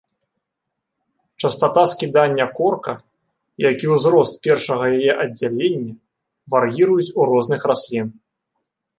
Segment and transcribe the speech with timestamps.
[1.35, 2.93] Частата скідання корка,
[3.69, 5.93] як і ўзрост першага яе аддзялення,
[6.55, 8.07] вар'іруюць у розных раслін.